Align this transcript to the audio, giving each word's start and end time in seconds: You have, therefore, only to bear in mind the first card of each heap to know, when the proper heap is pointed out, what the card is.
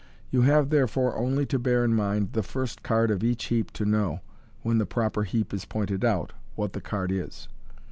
You 0.31 0.41
have, 0.41 0.71
therefore, 0.71 1.15
only 1.15 1.45
to 1.45 1.59
bear 1.59 1.85
in 1.85 1.93
mind 1.93 2.33
the 2.33 2.41
first 2.41 2.81
card 2.81 3.11
of 3.11 3.23
each 3.23 3.43
heap 3.45 3.69
to 3.73 3.85
know, 3.85 4.21
when 4.63 4.79
the 4.79 4.85
proper 4.87 5.25
heap 5.25 5.53
is 5.53 5.65
pointed 5.65 6.03
out, 6.03 6.33
what 6.55 6.73
the 6.73 6.81
card 6.81 7.11
is. 7.11 7.47